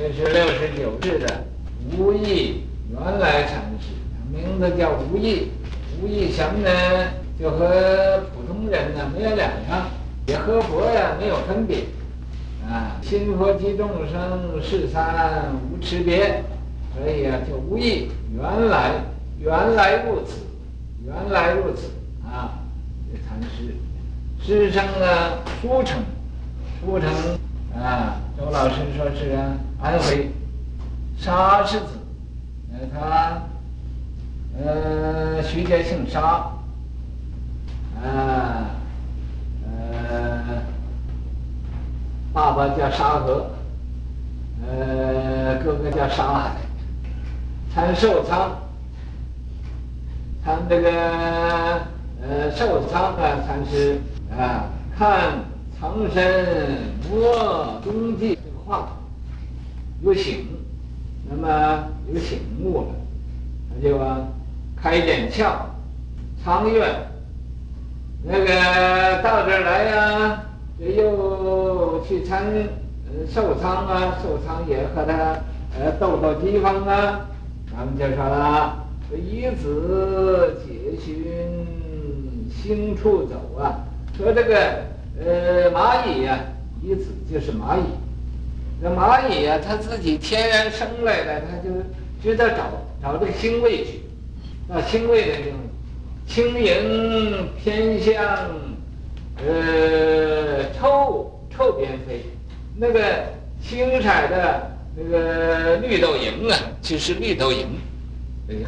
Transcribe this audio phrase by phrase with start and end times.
[0.00, 1.44] 这是六十九世的
[1.98, 3.92] 无义原来禅师，
[4.32, 5.50] 名字叫无义。
[6.00, 6.70] 无义什么呢？
[7.38, 9.90] 就和普通人呢没有两样，
[10.26, 11.80] 也和佛呀没有分别。
[12.66, 16.44] 啊，心佛即众生，是三无差别。
[16.96, 18.92] 所以啊，就无义原来
[19.38, 20.38] 原来如此，
[21.04, 21.90] 原来如此
[22.24, 22.58] 啊。
[23.12, 23.74] 这禅师，
[24.42, 26.02] 师生呢，书成，
[26.80, 27.10] 书成
[27.76, 28.16] 啊。
[28.38, 29.38] 周老师说是
[29.82, 30.30] 安徽
[31.18, 31.86] 沙氏子，
[32.72, 33.42] 呃，他
[34.58, 36.50] 呃，徐家姓沙，
[38.02, 38.70] 啊，
[39.62, 40.62] 呃，
[42.32, 43.50] 爸爸叫沙河，
[44.66, 46.52] 呃，哥哥叫沙海，
[47.74, 48.52] 参寿昌，
[50.42, 50.90] 参这个
[52.22, 54.00] 呃寿昌啊，参是
[54.30, 54.64] 啊，
[54.96, 55.50] 看。
[55.80, 56.76] 藏身
[57.10, 58.98] 摸冬季这个话
[60.02, 60.46] 有醒，
[61.26, 62.88] 那么有醒悟了，
[63.70, 64.28] 他就啊
[64.76, 65.52] 开眼窍，
[66.44, 66.86] 长愿，
[68.22, 70.42] 那个到这儿来呀、
[70.78, 75.38] 这又去参呃寿仓啊，寿仓也和他
[75.78, 77.26] 呃斗斗地方啊，
[77.74, 78.84] 咱们就说了，
[79.16, 81.66] 以子解寻
[82.50, 83.80] 星处走啊，
[84.14, 84.90] 说这个。
[85.24, 86.40] 呃，蚂蚁呀、啊，
[86.82, 87.82] 以子就是蚂蚁。
[88.80, 91.70] 那蚂蚁呀、它自己天然生来的，它就
[92.22, 92.70] 知道找
[93.02, 94.00] 找这个腥味去。
[94.66, 95.58] 那腥味的地方，
[96.26, 98.14] 青萤偏向
[99.46, 102.24] 呃臭臭边飞。
[102.76, 103.00] 那个
[103.62, 107.66] 青彩的那个绿豆蝇啊，就是绿豆蝇，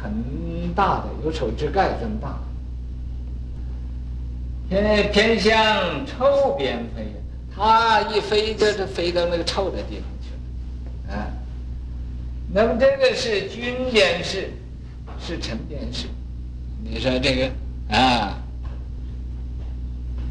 [0.00, 2.38] 很大的，有手指盖这么大。
[4.68, 7.06] 偏偏向臭边飞，
[7.54, 11.26] 它一飞就是飞到那个臭的地方去了，啊。
[12.52, 14.50] 那么这个是君边识，
[15.18, 16.06] 是臣边识。
[16.82, 18.38] 你说这个啊，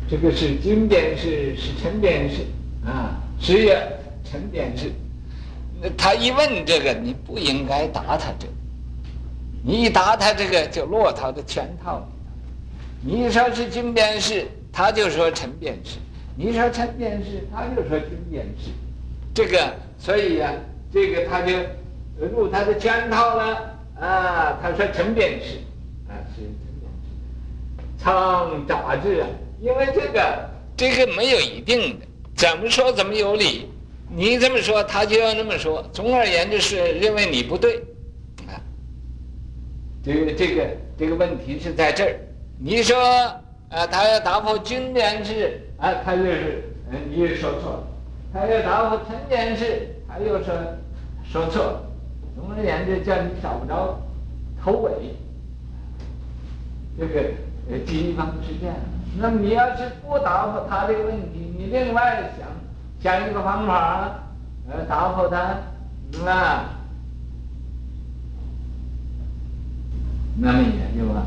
[0.10, 2.46] 这个是君边识，是臣边识
[2.86, 3.80] 啊，是呀，
[4.24, 4.92] 臣边识。
[5.82, 8.54] 那他一问这个，你不应该答他这个，
[9.64, 12.06] 你一答他这个，就落他的圈套里。
[13.02, 15.98] 你说是金边识，他就说陈边识；
[16.36, 18.72] 你说陈边识，他就说金边识。
[19.34, 20.54] 这个，所以呀、啊，
[20.92, 21.54] 这个他就
[22.34, 24.60] 入他的圈套了啊。
[24.62, 25.58] 他说陈边识，
[26.10, 28.04] 啊，是陈边识。
[28.04, 29.28] 常杂志啊，
[29.62, 33.70] 因为这个这个没有一定的，怎么说怎么有理。
[34.10, 35.88] 你这么说，他就要那么说。
[35.94, 37.78] 总而言之是认为你不对，
[38.48, 38.58] 啊，
[40.04, 42.20] 这个这个这个问题是在这儿。
[42.60, 42.98] 你说，
[43.70, 47.84] 呃，他要答复君边识，啊，他就是，嗯，你也说错了；
[48.34, 50.56] 他要答复臣边识，他又说
[51.24, 51.84] 说错了。
[52.36, 54.00] 总而言之，叫你找不着
[54.60, 54.92] 头尾。
[56.98, 57.30] 这个
[57.70, 58.76] 呃，地方是这样。
[59.20, 62.48] 那么你要是不答复他这个问题，你另外想
[63.00, 64.20] 想一个方法，
[64.68, 65.38] 呃，答复他，
[66.28, 66.70] 啊，
[70.40, 71.24] 那么也就啊。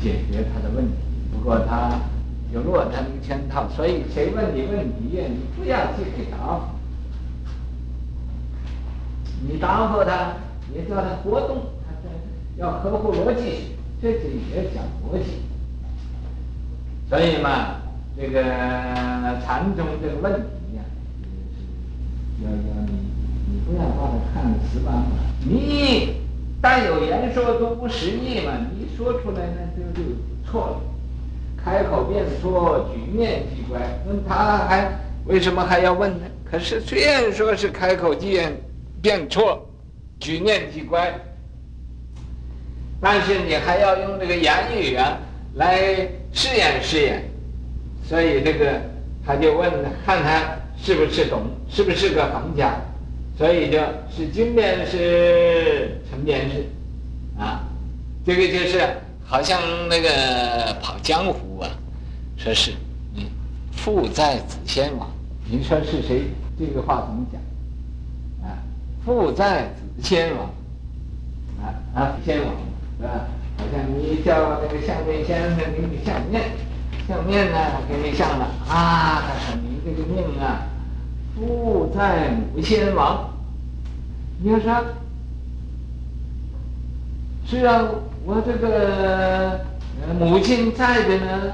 [0.00, 0.94] 解决他的问题。
[1.32, 2.00] 不过他
[2.52, 6.62] 有落他那个圈套，所以谁问你问题呀，你不要去给答复。
[9.46, 10.36] 你答复他，
[10.72, 11.92] 你叫他活动，他
[12.56, 15.42] 要合乎逻辑，这就也讲逻辑。
[17.10, 17.82] 所以嘛，
[18.16, 18.42] 这个
[19.44, 20.82] 禅宗这个问题呀，
[22.42, 22.92] 要要你，
[23.52, 25.04] 你不要把它看死板板，
[25.44, 26.23] 你。
[26.64, 30.08] 但有言说都不实意嘛，你一说出来呢就就
[30.50, 30.80] 错了，
[31.62, 33.78] 开口便错，举面即乖。
[34.06, 34.90] 那他还
[35.26, 36.24] 为什么还要问呢？
[36.50, 38.50] 可是虽然说是开口便
[39.02, 39.68] 便错，
[40.18, 41.12] 举面即乖，
[42.98, 45.18] 但是你还要用这个言语啊
[45.56, 47.28] 来试验试验，
[48.02, 48.80] 所以这个
[49.26, 49.70] 他就问，
[50.06, 50.40] 看他
[50.78, 52.74] 是不是懂，是不是个行家。
[53.36, 53.78] 所以就
[54.14, 56.64] 是君边识，臣边识，
[57.36, 57.64] 啊，
[58.24, 58.80] 这个就是
[59.24, 61.68] 好像那个跑江湖啊，
[62.36, 62.70] 说是
[63.12, 63.28] 你
[63.72, 65.10] 父在子先亡，
[65.50, 66.22] 你说是谁？
[66.56, 68.48] 这个话怎么讲？
[68.48, 68.54] 啊，
[69.04, 70.48] 父在子先亡，
[71.60, 72.54] 啊啊，先亡
[72.98, 73.26] 是吧？
[73.58, 76.40] 好像你叫那个相面先生给你相面，
[77.08, 77.58] 相面呢
[77.88, 80.70] 给你相了啊，他说你这个命啊。
[81.34, 83.30] 父在母先亡，
[84.40, 84.84] 你要说，
[87.44, 87.84] 是啊，
[88.24, 89.60] 我这个
[90.18, 91.52] 母亲在的呢，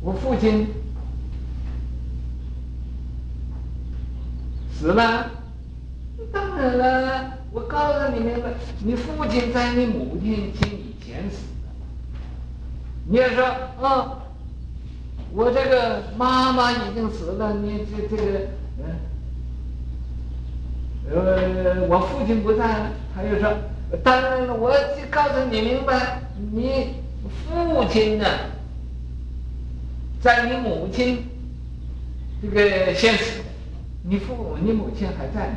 [0.00, 0.66] 我父亲
[4.72, 5.30] 死了，
[6.32, 8.48] 当然了，我告诉你们了，
[8.82, 11.68] 你父亲在你母亲亲以前死的。
[13.06, 13.44] 你要说，
[13.78, 14.19] 哦，
[15.32, 18.38] 我这个妈妈已经死了，你这这个，
[18.78, 18.84] 嗯，
[21.10, 23.52] 呃，我父亲不在了，他又说，
[24.02, 24.72] 当然了，我
[25.10, 26.22] 告诉你明白，
[26.52, 26.94] 你
[27.48, 28.26] 父亲呢，
[30.20, 31.24] 在你母亲
[32.42, 33.40] 这个先死。
[34.02, 35.56] 你父母、你母亲还在呢，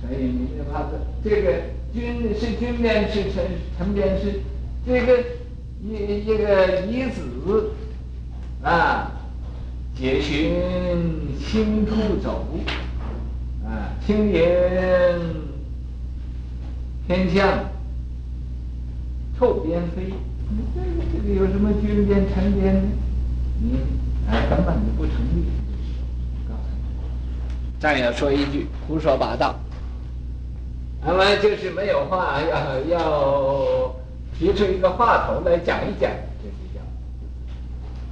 [0.00, 1.60] 所以你就怕这这个
[1.92, 3.44] 军是军边是臣
[3.76, 4.40] 臣边是
[4.86, 5.22] 这个
[5.82, 7.20] 一一个遗子
[8.62, 9.12] 啊，
[9.94, 10.54] 解寻
[11.38, 12.46] 新出走
[13.64, 14.42] 啊，轻盈
[17.06, 17.60] 天降
[19.38, 20.12] 臭边飞，
[20.50, 22.88] 你这个这个有什么军边臣边呢？
[23.60, 23.78] 你
[24.28, 25.44] 哎根本就不成立。
[27.78, 29.54] 战友说一句，胡说八道。
[31.04, 33.94] 那么就是没有话，要要
[34.36, 36.10] 提出一个话头来讲一讲，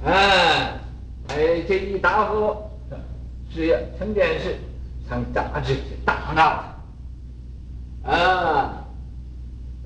[0.05, 0.79] 哎，
[1.67, 2.55] 这一答复
[3.51, 4.55] 是陈天士
[5.09, 6.63] 曾大致大闹，
[8.11, 8.85] 啊，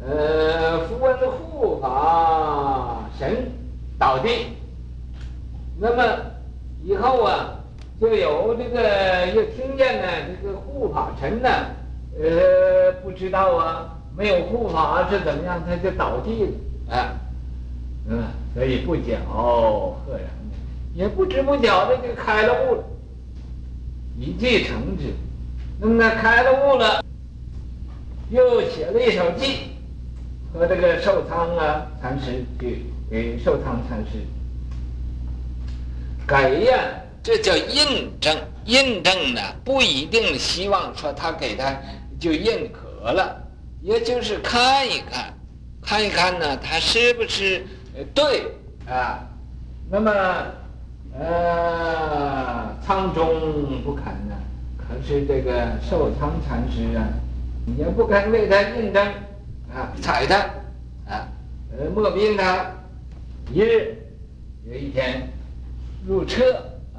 [0.01, 3.50] 呃，符文护法神
[3.98, 4.30] 倒地，
[5.80, 6.04] 那么
[6.83, 7.56] 以后啊。
[8.01, 10.07] 就有这个，又听见呢，
[10.42, 11.50] 这个护法神呢，
[12.18, 17.12] 呃，不知道啊，没有护法是怎么样，他就倒地了，啊，
[18.07, 18.24] 嗯，
[18.54, 22.84] 所以不久赫然的，也不知不觉的就开了悟了，
[24.18, 25.13] 一计成之。
[25.80, 27.04] 那么呢，开了悟了，
[28.30, 29.72] 又写了一首记，
[30.54, 34.19] 和这个寿仓啊禅师去给寿仓禅师
[36.25, 36.80] 改呀。
[37.22, 38.36] 这叫印证，
[38.66, 41.78] 印证呢不一定希望说他给他
[42.18, 43.44] 就认可了，
[43.81, 45.38] 也就是看一看，
[45.81, 47.66] 看一看呢他是不是
[48.13, 48.51] 对
[48.88, 49.19] 啊？
[49.90, 50.12] 那么
[51.18, 54.36] 呃仓中不肯呢，
[54.78, 57.07] 可是这个寿仓禅师啊，
[57.78, 59.06] 也不肯为他应征
[59.74, 60.36] 啊，睬他
[61.12, 61.28] 啊，
[61.78, 62.66] 呃莫逼他。
[63.51, 63.98] 一日
[64.66, 65.28] 有一天
[66.07, 66.44] 入车。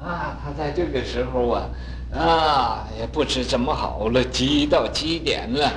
[0.03, 1.69] 啊，他在这个时候啊，
[2.11, 5.71] 啊，也不知怎么好了，急到极点了，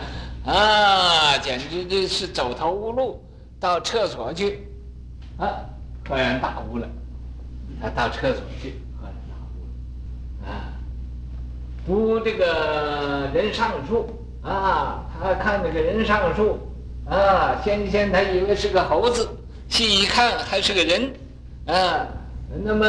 [0.47, 3.23] 啊，简直就是走投无路，
[3.61, 4.67] 到厕所去，
[5.39, 5.67] 啊，
[6.09, 6.89] 恍然大悟了。
[7.81, 8.71] 他到厕所去，
[9.01, 9.65] 恍然大悟
[10.45, 10.73] 了，啊，
[11.87, 14.09] 读这个人上树，
[14.43, 16.59] 啊，他看那个人上树，
[17.09, 19.29] 啊，先前他以为是个猴子，
[19.69, 21.13] 细一看还是个人，
[21.67, 22.07] 啊。
[22.63, 22.85] 那么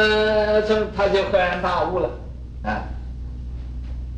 [0.62, 2.08] 这他就恍然大悟了，
[2.62, 2.84] 啊，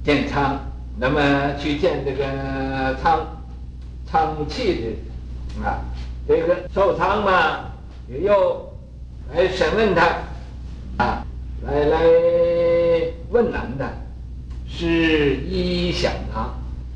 [0.04, 0.58] 建仓，
[0.98, 3.26] 那么去建这个仓，
[4.04, 5.80] 仓气的，啊，
[6.26, 7.67] 这个寿仓嘛，
[8.10, 8.72] 也又
[9.34, 10.02] 来审问他，
[10.96, 11.26] 啊，
[11.66, 12.00] 来来
[13.30, 13.90] 问难他，
[14.66, 16.48] 是一一想他。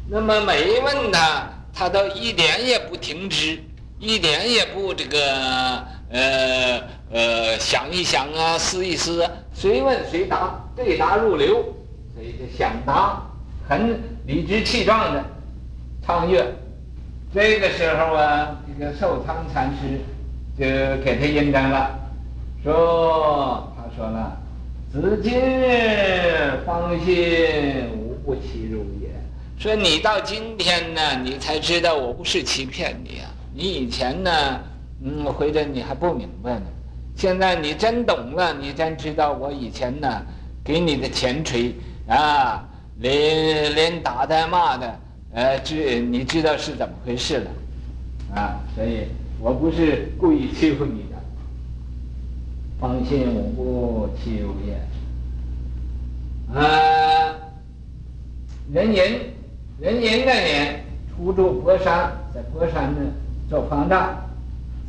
[0.09, 3.59] 那么每一问他，他都一点也不停止，
[3.99, 6.83] 一点也不这个，呃。
[7.15, 11.63] 呃，想一想啊，思一思啊，随问随答，对答如流，
[12.15, 13.23] 所以就想答，
[13.69, 15.23] 很理直气壮的
[16.03, 16.43] 唱乐。
[17.35, 20.01] 这个时候啊，这个寿昌禅师
[20.59, 20.65] 就
[21.03, 21.99] 给他印证了，
[22.63, 24.39] 说他说了，
[24.93, 25.33] 子今
[26.67, 29.09] 方信无不欺辱也。
[29.59, 34.31] 说你到今天呢，你才知道我不是欺骗你啊，你以前呢，
[35.03, 36.67] 嗯，或者你还不明白呢。
[37.17, 40.23] 现在你真懂了，你真知道我以前呢，
[40.63, 41.75] 给你的前锤
[42.09, 42.63] 啊，
[42.99, 45.01] 连连打带骂的，
[45.33, 47.51] 呃，知你知道是怎么回事了，
[48.35, 49.07] 啊，所以
[49.43, 51.17] 我不是故意欺负你的，
[52.79, 54.73] 方信无不欺负你。
[56.57, 56.63] 啊，
[58.73, 59.03] 壬寅，
[59.81, 63.01] 壬寅那年出住博山，在博山呢
[63.51, 64.15] 做方丈，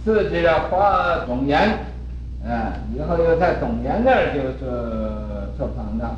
[0.05, 1.59] 次之化董岩。
[2.45, 4.69] 啊，以后又在董岩那儿就做
[5.57, 6.15] 做方丈，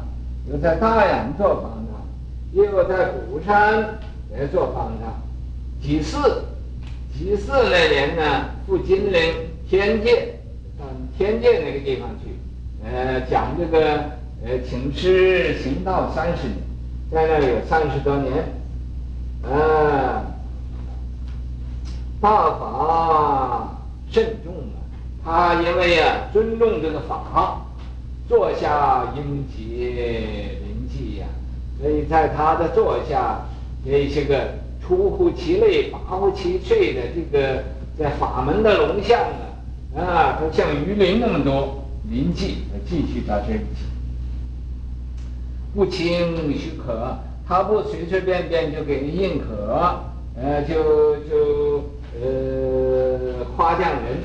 [0.52, 2.04] 又在大杨做方丈，
[2.52, 3.98] 又在鼓山
[4.36, 5.22] 也做方丈。
[5.82, 6.18] 几次，
[7.18, 9.34] 己巳那年呢，赴金陵
[9.70, 10.40] 天界，
[10.78, 10.86] 到
[11.18, 12.32] 天界那个地方去，
[12.84, 13.96] 呃，讲这个
[14.44, 16.58] 呃请师行道三十年，
[17.10, 18.34] 在那有三十多年，
[19.44, 20.26] 啊，
[22.20, 23.78] 大法
[24.12, 24.78] 慎重啊。
[25.24, 27.66] 他因为呀尊重这个法，
[28.28, 31.26] 坐下应结灵气呀，
[31.82, 33.46] 所以在他的座下
[33.86, 34.54] 这些个
[34.86, 37.64] 出乎其类、拔乎其萃的这个
[37.98, 39.20] 在法门的龙象
[39.96, 43.86] 啊，啊，它像鱼鳞那么多，临济继续到这里去，
[45.74, 50.00] 不清许可，他不随随便便就给人认可，
[50.36, 51.90] 呃，就就
[52.22, 54.20] 呃夸奖人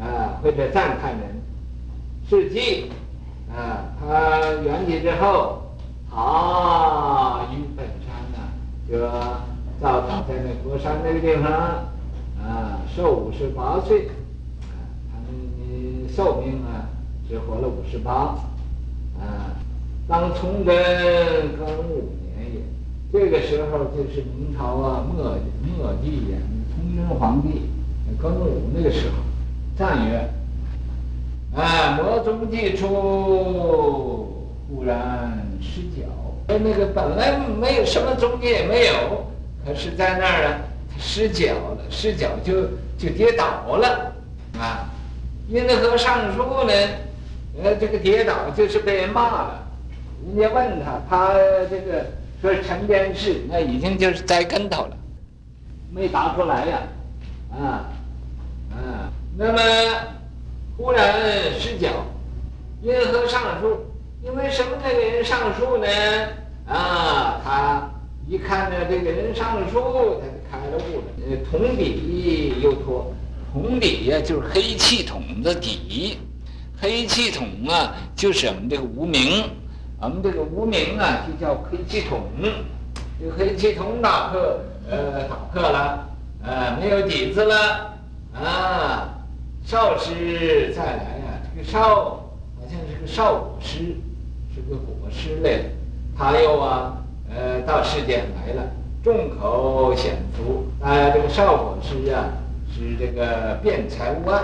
[0.00, 1.42] 啊，或者赞叹人，
[2.28, 2.90] 是迹
[3.50, 5.62] 啊，他圆寂之后，
[6.14, 8.38] 啊，于本山呢，
[8.88, 8.98] 就
[9.80, 11.52] 造塔在那佛山那个地方，
[12.40, 14.08] 啊，寿五十八岁，
[14.70, 14.74] 啊，
[15.12, 16.88] 他们寿命啊，
[17.28, 18.38] 只活了五十八，
[19.20, 19.52] 啊，
[20.08, 20.74] 当崇祯
[21.58, 22.60] 庚午年也，
[23.12, 25.36] 这个时候就是明朝啊末
[25.76, 26.38] 末帝呀，
[26.74, 27.62] 崇祯皇帝
[28.20, 29.16] 庚午那个时候，
[29.76, 30.30] 赞曰。
[31.54, 32.86] 啊，魔中既出，
[34.68, 36.06] 忽然失脚。
[36.48, 39.24] 哎，那个本来没有什么中介也没有，
[39.66, 40.58] 可是在那儿啊，
[40.88, 42.62] 他失脚了，失脚就
[42.96, 44.12] 就跌倒了。
[44.56, 44.88] 啊，
[45.48, 46.72] 因和尚书呢，
[47.64, 49.66] 呃，这个跌倒就是被人骂了。
[50.24, 51.34] 人家问他，他
[51.68, 52.06] 这个
[52.40, 54.96] 说沉淀式，那已经就是栽跟头了，
[55.90, 56.78] 没答出来呀。
[57.50, 57.90] 啊，
[58.70, 59.58] 啊，那么。
[60.78, 61.18] 忽然
[61.58, 61.88] 失脚，
[62.82, 63.86] 因何上书？
[64.22, 65.86] 因为什么那个人上书呢？
[66.68, 67.90] 啊，他
[68.28, 71.04] 一看呢，这个人上了书，他就开了悟了。
[71.30, 73.12] 呃，铜底又脱，
[73.52, 76.18] 铜底呀，就是黑气筒的底。
[76.78, 79.44] 黑气筒啊，就是我们这个无名，
[80.00, 82.20] 我们这个无名啊，就叫黑气筒。
[83.18, 84.40] 这个黑气筒打破，
[84.90, 86.08] 呃，打破了，
[86.42, 87.94] 呃，没有底子了，
[88.34, 89.12] 啊。
[89.64, 93.96] 少师再来呀、啊，这个少好像是个少果师，
[94.54, 95.64] 是个果师类的。
[96.16, 98.62] 他又啊，呃，到世间来了，
[99.02, 100.64] 众口显福。
[100.80, 102.28] 啊，这个少果师啊，
[102.72, 104.42] 是这个辩才无碍，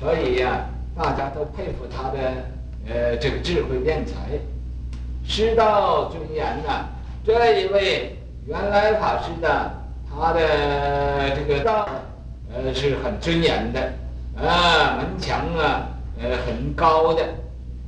[0.00, 0.66] 所以呀、
[0.96, 2.18] 大家都佩服他的
[2.86, 4.12] 呃这个智慧辩才。
[5.24, 6.86] 师道尊严呐，
[7.24, 8.16] 这一位
[8.46, 9.70] 原来法师的，
[10.08, 11.86] 他的这个道
[12.52, 13.92] 呃是很尊严的。
[14.40, 15.88] 啊，门墙啊，
[16.22, 17.22] 呃，很高的，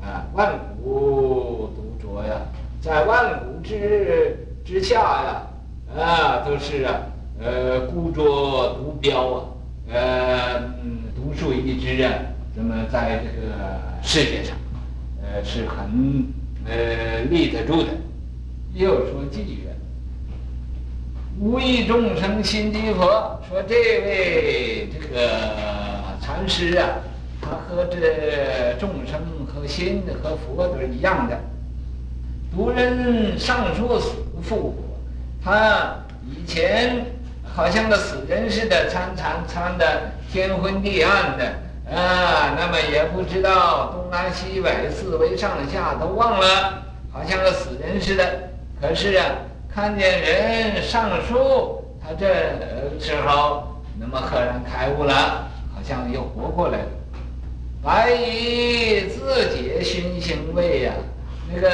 [0.02, 2.40] 啊，万古独酌呀，
[2.80, 5.46] 在万古之之下呀，
[5.96, 7.00] 啊，都是啊，
[7.40, 9.44] 呃，孤酌独标啊，
[9.92, 10.60] 呃，
[11.14, 12.12] 独树一帜啊，
[12.54, 13.54] 那么在这个
[14.02, 14.56] 世界上，
[15.22, 16.25] 呃，是很
[16.66, 17.88] 呃立得住的。
[18.75, 19.75] 又说偈曰
[21.38, 23.04] ：“无意众生心即佛。”
[23.49, 25.60] 说这位这个。
[26.22, 26.87] 禅师啊，
[27.40, 31.37] 他和这众生和心和佛都是一样的。
[32.52, 34.11] 读人上书死
[34.42, 34.75] 复活，
[35.45, 37.07] 他以前
[37.45, 41.45] 好像个死人似的，参参参的天昏地暗的
[41.95, 48.50] 啊，那么也不知道东南西北四维上下都忘了，好像个死人似的。
[48.80, 49.26] 可是啊，
[49.73, 52.26] 看见人上书，他这
[52.99, 55.47] 时候那么赫然开悟了。
[55.73, 56.88] 好像又活过来了，
[57.83, 60.92] 白蚁自解寻行位呀，
[61.50, 61.71] 那个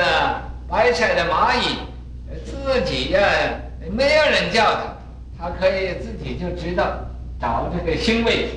[0.68, 1.78] 白菜的蚂蚁，
[2.44, 3.20] 自己呀，
[3.90, 4.64] 没有人叫
[5.38, 6.98] 它，它可以自己就知道
[7.40, 8.48] 找这个星位。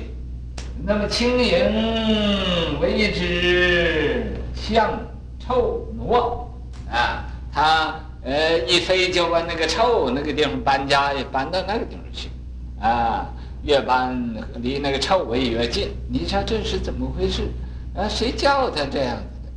[0.82, 4.90] 那么轻盈为之向
[5.38, 6.50] 臭挪
[6.90, 12.28] 啊，它呃一飞就往那个臭那个地方搬家，也搬到那个地方去
[12.80, 13.26] 啊。
[13.62, 14.16] 越搬
[14.62, 17.42] 离那个臭味越近，你说这是怎么回事？
[17.94, 19.52] 啊，谁叫它这样子的？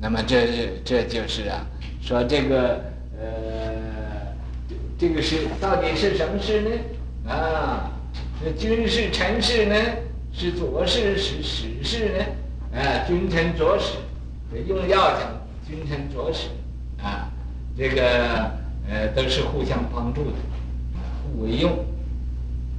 [0.00, 1.66] 那么这这就是啊，
[2.02, 2.80] 说这个
[3.16, 4.34] 呃，
[4.98, 6.70] 这个是到底是什么事呢？
[7.30, 7.92] 啊，
[8.42, 9.74] 是君事臣事呢？
[10.32, 12.24] 是左事是史事呢？
[12.76, 13.98] 啊，君臣佐使，
[14.66, 15.30] 用药讲
[15.64, 16.48] 君臣佐使
[17.00, 17.30] 啊，
[17.78, 18.50] 这个
[18.90, 20.36] 呃都是互相帮助的，
[21.22, 21.70] 互为用。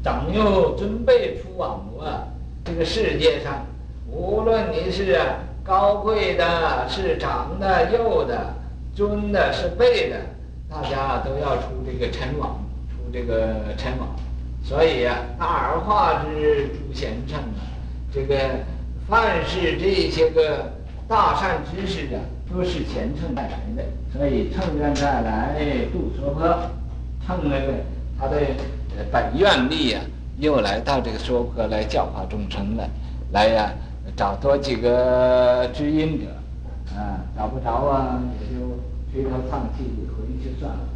[0.04, 2.28] 长幼尊卑出往来啊！
[2.66, 3.66] 这个世界上，
[4.06, 5.18] 无论你是
[5.64, 8.54] 高贵的、是长的、幼的、
[8.96, 10.22] 尊的、是卑的，
[10.70, 14.10] 大家都要出这个尘网，出这个尘网。
[14.64, 17.62] 所以啊，大而化之诸贤圣啊，
[18.14, 18.36] 这个
[19.08, 20.72] 凡是这些个
[21.08, 22.22] 大善知识啊，
[22.52, 23.84] 都是贤圣带来的。
[24.12, 25.56] 所以乘愿再来
[25.92, 26.48] 度娑婆，
[27.26, 27.74] 乘那个
[28.20, 28.38] 他的。
[29.12, 30.00] 本愿力呀，
[30.38, 32.88] 又来到这个娑婆来教化众生了，
[33.32, 33.74] 来呀，
[34.16, 36.28] 找多几个知音者，
[36.92, 38.80] 啊，找不着啊，也就
[39.12, 39.84] 垂头丧气
[40.16, 40.93] 回去算了。